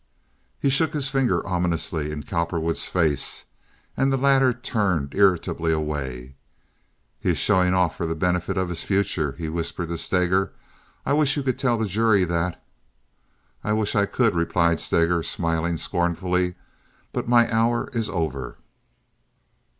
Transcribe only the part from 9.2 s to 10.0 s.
he whispered to